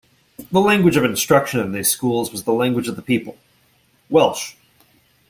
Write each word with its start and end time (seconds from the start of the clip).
The 0.51 0.59
language 0.59 0.97
of 0.97 1.03
instruction 1.03 1.59
in 1.59 1.73
these 1.73 1.91
schools 1.91 2.31
was 2.31 2.43
the 2.43 2.53
language 2.53 2.87
of 2.87 2.95
the 2.95 3.03
people, 3.03 3.37
Welsh. 4.09 4.55